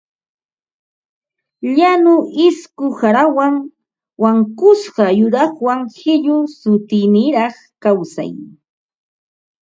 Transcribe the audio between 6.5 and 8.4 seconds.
suytuniraq kawsay